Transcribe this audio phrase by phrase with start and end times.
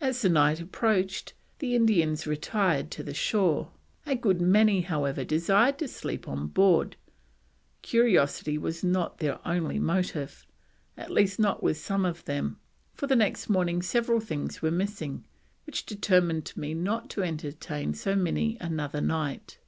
[0.00, 3.70] As the night approached, the Indians retired to the shore,
[4.04, 6.96] a good [many] however desired to sleep on board,
[7.80, 10.44] curiosity was not their only motive,
[10.96, 12.58] at least not with some of them,
[12.94, 15.24] for the next morning several things were missing,
[15.66, 19.60] which determined me not to entertain so many another night.